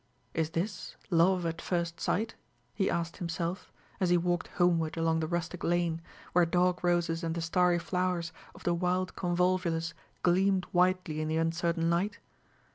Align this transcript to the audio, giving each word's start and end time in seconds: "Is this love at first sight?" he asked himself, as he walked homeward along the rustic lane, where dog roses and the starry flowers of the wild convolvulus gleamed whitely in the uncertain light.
"Is 0.33 0.49
this 0.49 0.95
love 1.11 1.45
at 1.45 1.61
first 1.61 1.99
sight?" 1.99 2.33
he 2.73 2.89
asked 2.89 3.17
himself, 3.17 3.71
as 3.99 4.09
he 4.09 4.17
walked 4.17 4.47
homeward 4.47 4.97
along 4.97 5.19
the 5.19 5.27
rustic 5.27 5.63
lane, 5.63 6.01
where 6.33 6.43
dog 6.43 6.83
roses 6.83 7.23
and 7.23 7.35
the 7.35 7.39
starry 7.41 7.77
flowers 7.77 8.33
of 8.55 8.63
the 8.63 8.73
wild 8.73 9.15
convolvulus 9.15 9.93
gleamed 10.23 10.65
whitely 10.71 11.21
in 11.21 11.27
the 11.27 11.37
uncertain 11.37 11.91
light. 11.91 12.17